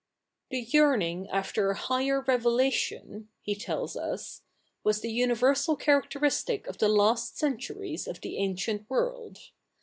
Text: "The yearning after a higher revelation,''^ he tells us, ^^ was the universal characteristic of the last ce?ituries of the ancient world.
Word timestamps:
"The 0.49 0.61
yearning 0.61 1.29
after 1.29 1.69
a 1.69 1.77
higher 1.77 2.21
revelation,''^ 2.21 3.27
he 3.39 3.53
tells 3.53 3.95
us, 3.95 4.39
^^ 4.39 4.41
was 4.83 5.01
the 5.01 5.11
universal 5.11 5.75
characteristic 5.75 6.65
of 6.65 6.79
the 6.79 6.89
last 6.89 7.37
ce?ituries 7.37 8.07
of 8.07 8.19
the 8.21 8.37
ancient 8.39 8.89
world. 8.89 9.51